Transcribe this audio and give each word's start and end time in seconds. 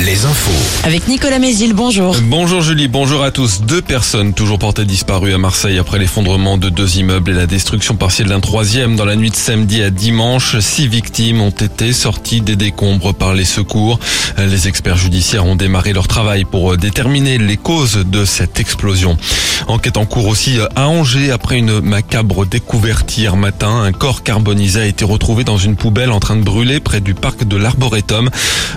les 0.00 0.24
infos. 0.24 0.86
Avec 0.86 1.08
Nicolas 1.08 1.38
Mézil, 1.38 1.74
bonjour. 1.74 2.16
Bonjour 2.22 2.62
Julie, 2.62 2.88
bonjour 2.88 3.22
à 3.22 3.30
tous. 3.30 3.60
Deux 3.60 3.82
personnes 3.82 4.32
toujours 4.32 4.58
portées 4.58 4.86
disparues 4.86 5.34
à 5.34 5.38
Marseille 5.38 5.78
après 5.78 5.98
l'effondrement 5.98 6.56
de 6.56 6.70
deux 6.70 6.96
immeubles 6.96 7.32
et 7.32 7.34
la 7.34 7.46
destruction 7.46 7.96
partielle 7.96 8.28
d'un 8.28 8.40
troisième 8.40 8.96
dans 8.96 9.04
la 9.04 9.14
nuit 9.14 9.28
de 9.28 9.36
samedi 9.36 9.82
à 9.82 9.90
dimanche. 9.90 10.58
Six 10.60 10.88
victimes 10.88 11.42
ont 11.42 11.50
été 11.50 11.92
sorties 11.92 12.40
des 12.40 12.56
décombres 12.56 13.12
par 13.12 13.34
les 13.34 13.44
secours. 13.44 14.00
Les 14.38 14.68
experts 14.68 14.96
judiciaires 14.96 15.44
ont 15.44 15.56
démarré 15.56 15.92
leur 15.92 16.08
travail 16.08 16.44
pour 16.44 16.78
déterminer 16.78 17.36
les 17.36 17.58
causes 17.58 18.02
de 18.06 18.24
cette 18.24 18.58
explosion. 18.58 19.18
Enquête 19.68 19.98
en 19.98 20.06
cours 20.06 20.28
aussi 20.28 20.58
à 20.76 20.88
Angers 20.88 21.30
après 21.30 21.58
une 21.58 21.80
macabre 21.80 22.46
découverte 22.46 23.18
hier 23.18 23.36
matin. 23.36 23.82
Un 23.82 23.92
corps 23.92 24.22
carbonisé 24.22 24.80
a 24.80 24.86
été 24.86 25.04
retrouvé 25.04 25.44
dans 25.44 25.58
une 25.58 25.76
poubelle 25.76 26.10
en 26.10 26.20
train 26.20 26.36
de 26.36 26.42
brûler 26.42 26.80
près 26.80 27.00
du 27.00 27.12
parc 27.12 27.44
de 27.44 27.56
l'Arboretum. 27.58 28.30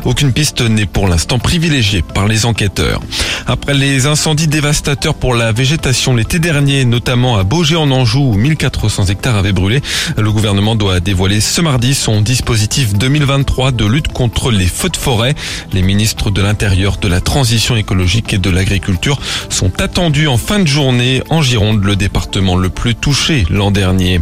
Aucune 0.03 0.33
piste 0.33 0.61
n'est 0.61 0.85
pour 0.85 1.07
l'instant 1.07 1.12
privilégiée 1.17 2.01
par 2.01 2.27
les 2.27 2.45
enquêteurs. 2.45 2.99
Après 3.45 3.73
les 3.73 4.05
incendies 4.07 4.47
dévastateurs 4.47 5.13
pour 5.13 5.35
la 5.35 5.51
végétation 5.51 6.15
l'été 6.15 6.39
dernier, 6.39 6.85
notamment 6.85 7.37
à 7.37 7.43
Beaugé 7.43 7.75
en 7.75 7.91
Anjou 7.91 8.31
où 8.31 8.33
1400 8.35 9.05
hectares 9.05 9.35
avaient 9.35 9.51
brûlé, 9.51 9.81
le 10.17 10.31
gouvernement 10.31 10.75
doit 10.75 10.99
dévoiler 10.99 11.41
ce 11.41 11.61
mardi 11.61 11.93
son 11.93 12.21
dispositif 12.21 12.93
2023 12.93 13.71
de 13.71 13.85
lutte 13.85 14.07
contre 14.07 14.51
les 14.51 14.65
feux 14.65 14.89
de 14.89 14.97
forêt. 14.97 15.35
Les 15.71 15.81
ministres 15.81 16.31
de 16.31 16.41
l'Intérieur, 16.41 16.97
de 16.97 17.07
la 17.07 17.21
Transition 17.21 17.75
écologique 17.75 18.33
et 18.33 18.37
de 18.37 18.49
l'Agriculture 18.49 19.19
sont 19.49 19.81
attendus 19.81 20.27
en 20.27 20.37
fin 20.37 20.59
de 20.59 20.67
journée 20.67 21.21
en 21.29 21.41
Gironde, 21.41 21.83
le 21.83 21.95
département 21.95 22.55
le 22.55 22.69
plus 22.69 22.95
touché 22.95 23.45
l'an 23.49 23.71
dernier. 23.71 24.19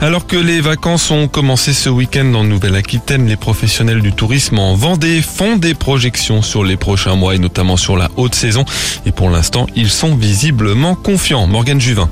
Alors 0.00 0.28
que 0.28 0.36
les 0.36 0.60
vacances 0.60 1.10
ont 1.10 1.26
commencé 1.26 1.72
ce 1.72 1.88
week-end 1.88 2.32
en 2.34 2.44
Nouvelle-Aquitaine, 2.44 3.26
les 3.26 3.36
professionnels 3.36 4.00
du 4.00 4.12
tourisme 4.12 4.60
en 4.60 4.74
Vendée 4.74 5.20
font 5.20 5.56
des 5.56 5.74
projections 5.74 6.40
sur 6.40 6.62
les 6.62 6.76
prochains 6.76 7.16
mois 7.16 7.34
et 7.34 7.38
notamment 7.38 7.76
sur 7.76 7.96
la 7.96 8.08
haute 8.16 8.36
saison. 8.36 8.64
Et 9.06 9.12
pour 9.12 9.28
l'instant, 9.28 9.66
ils 9.74 9.90
sont 9.90 10.14
visiblement 10.14 10.94
confiants. 10.94 11.48
Morgane 11.48 11.80
Juvin. 11.80 12.08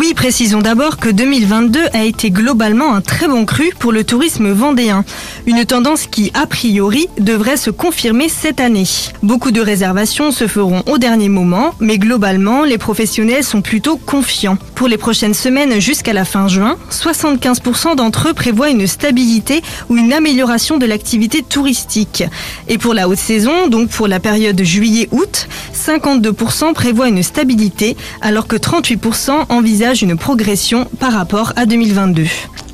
Oui, 0.00 0.14
précisons 0.14 0.60
d'abord 0.60 0.98
que 0.98 1.08
2022 1.08 1.80
a 1.92 2.04
été 2.04 2.30
globalement 2.30 2.94
un 2.94 3.00
très 3.00 3.26
bon 3.26 3.44
cru 3.44 3.72
pour 3.80 3.90
le 3.90 4.04
tourisme 4.04 4.48
vendéen. 4.52 5.04
Une 5.44 5.64
tendance 5.64 6.06
qui, 6.06 6.30
a 6.34 6.46
priori, 6.46 7.08
devrait 7.18 7.56
se 7.56 7.70
confirmer 7.70 8.28
cette 8.28 8.60
année. 8.60 8.84
Beaucoup 9.24 9.50
de 9.50 9.60
réservations 9.60 10.30
se 10.30 10.46
feront 10.46 10.84
au 10.86 10.98
dernier 10.98 11.28
moment, 11.28 11.74
mais 11.80 11.98
globalement, 11.98 12.62
les 12.62 12.78
professionnels 12.78 13.42
sont 13.42 13.60
plutôt 13.60 13.96
confiants. 13.96 14.56
Pour 14.76 14.86
les 14.86 14.98
prochaines 14.98 15.34
semaines 15.34 15.80
jusqu'à 15.80 16.12
la 16.12 16.24
fin 16.24 16.46
juin, 16.46 16.76
75% 16.92 17.96
d'entre 17.96 18.28
eux 18.28 18.34
prévoient 18.34 18.70
une 18.70 18.86
stabilité 18.86 19.62
ou 19.88 19.96
une 19.96 20.12
amélioration 20.12 20.78
de 20.78 20.86
l'activité 20.86 21.42
touristique. 21.42 22.22
Et 22.68 22.78
pour 22.78 22.94
la 22.94 23.08
haute 23.08 23.18
saison, 23.18 23.66
donc 23.66 23.88
pour 23.88 24.06
la 24.06 24.20
période 24.20 24.62
juillet-août, 24.62 25.48
52% 25.88 26.74
prévoient 26.74 27.08
une 27.08 27.22
stabilité, 27.22 27.96
alors 28.20 28.46
que 28.46 28.56
38% 28.56 29.46
envisagent 29.48 30.02
une 30.02 30.18
progression 30.18 30.84
par 31.00 31.12
rapport 31.12 31.54
à 31.56 31.64
2022. 31.64 32.26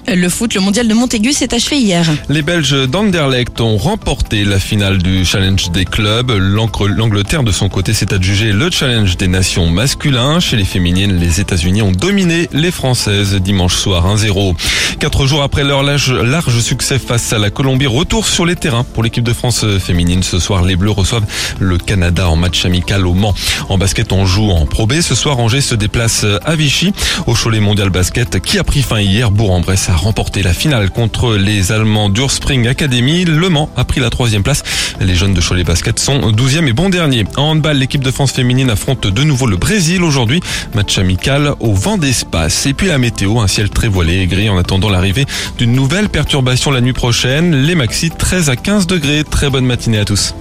Le 0.06 0.28
foot, 0.28 0.54
le 0.54 0.60
mondial 0.60 0.86
de 0.86 0.92
Montaigu 0.92 1.32
s'est 1.32 1.54
achevé 1.54 1.78
hier. 1.78 2.04
Les 2.28 2.42
Belges 2.42 2.88
d'Anderlecht 2.88 3.60
ont 3.60 3.78
remporté 3.78 4.44
la 4.44 4.58
finale 4.58 4.98
du 4.98 5.24
Challenge 5.24 5.70
des 5.70 5.86
clubs. 5.86 6.30
L'Angleterre, 6.30 7.42
de 7.42 7.50
son 7.50 7.70
côté, 7.70 7.94
s'est 7.94 8.12
adjugé 8.12 8.52
le 8.52 8.70
Challenge 8.70 9.16
des 9.16 9.28
nations 9.28 9.66
masculins. 9.66 10.40
Chez 10.40 10.56
les 10.56 10.64
féminines, 10.64 11.18
les 11.18 11.40
États-Unis 11.40 11.80
ont 11.80 11.92
dominé 11.92 12.48
les 12.52 12.70
Françaises 12.70 13.34
dimanche 13.36 13.76
soir 13.76 14.14
1-0. 14.14 14.54
Quatre 14.98 15.26
jours 15.26 15.42
après 15.42 15.64
leur 15.64 15.82
large, 15.82 16.12
large 16.12 16.60
succès 16.60 16.98
face 16.98 17.32
à 17.32 17.38
la 17.38 17.50
Colombie, 17.50 17.86
retour 17.86 18.26
sur 18.26 18.44
les 18.44 18.56
terrains 18.56 18.84
pour 18.84 19.02
l'équipe 19.02 19.24
de 19.24 19.32
France 19.32 19.64
féminine. 19.78 20.22
Ce 20.22 20.38
soir, 20.38 20.62
les 20.62 20.76
Bleus 20.76 20.90
reçoivent 20.90 21.26
le 21.58 21.78
Canada 21.78 22.28
en 22.28 22.36
match 22.36 22.66
amical 22.66 23.06
au 23.06 23.14
Mans. 23.14 23.34
En 23.70 23.78
basket, 23.78 24.12
on 24.12 24.26
joue 24.26 24.50
en 24.50 24.66
Pro 24.66 24.86
B. 24.86 25.00
Ce 25.00 25.14
soir, 25.14 25.38
Angers 25.38 25.62
se 25.62 25.74
déplace 25.74 26.26
à 26.44 26.54
Vichy 26.56 26.92
au 27.26 27.34
Cholet 27.34 27.60
Mondial 27.60 27.88
Basket 27.88 28.40
qui 28.40 28.58
a 28.58 28.64
pris 28.64 28.82
fin 28.82 29.00
hier. 29.00 29.30
Bourg-en-Bresse 29.30 29.93
a 29.94 29.96
remporté 29.96 30.42
la 30.42 30.52
finale 30.52 30.90
contre 30.90 31.36
les 31.36 31.70
Allemands 31.70 32.08
d'Urspring 32.08 32.66
Academy. 32.66 33.24
Le 33.24 33.48
Mans 33.48 33.70
a 33.76 33.84
pris 33.84 34.00
la 34.00 34.10
troisième 34.10 34.42
place. 34.42 34.64
Les 35.00 35.14
jeunes 35.14 35.34
de 35.34 35.40
Cholet 35.40 35.62
Basket 35.62 35.98
sont 36.00 36.32
12e 36.32 36.66
et 36.66 36.72
bon 36.72 36.88
dernier. 36.88 37.24
En 37.36 37.52
handball, 37.52 37.78
l'équipe 37.78 38.02
de 38.02 38.10
France 38.10 38.32
féminine 38.32 38.70
affronte 38.70 39.06
de 39.06 39.22
nouveau 39.22 39.46
le 39.46 39.56
Brésil 39.56 40.02
aujourd'hui. 40.02 40.40
Match 40.74 40.98
amical 40.98 41.54
au 41.60 41.72
vent 41.74 41.96
d'espace. 41.96 42.66
Et 42.66 42.74
puis 42.74 42.88
la 42.88 42.98
météo, 42.98 43.38
un 43.38 43.46
ciel 43.46 43.70
très 43.70 43.88
voilé 43.88 44.18
et 44.18 44.26
gris 44.26 44.48
en 44.48 44.58
attendant 44.58 44.90
l'arrivée 44.90 45.26
d'une 45.58 45.72
nouvelle 45.72 46.08
perturbation 46.08 46.72
la 46.72 46.80
nuit 46.80 46.92
prochaine. 46.92 47.54
Les 47.54 47.76
maxi 47.76 48.10
13 48.10 48.50
à 48.50 48.56
15 48.56 48.88
degrés. 48.88 49.22
Très 49.22 49.48
bonne 49.48 49.64
matinée 49.64 49.98
à 49.98 50.04
tous. 50.04 50.34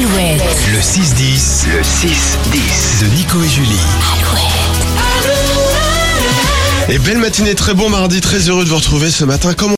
Alouette, 0.00 0.40
Alouette. 0.40 0.68
le 0.72 0.78
6-10, 0.78 1.66
le 1.76 1.82
6-10 1.82 3.02
de 3.02 3.14
Nico 3.14 3.42
et 3.42 3.48
Julie. 3.48 3.76
Et 6.88 6.98
belle 6.98 7.18
matinée, 7.18 7.54
très 7.54 7.74
bon 7.74 7.90
mardi, 7.90 8.22
très 8.22 8.48
heureux 8.48 8.64
de 8.64 8.70
vous 8.70 8.76
retrouver 8.76 9.10
ce 9.10 9.24
matin. 9.24 9.52
Comment 9.52 9.68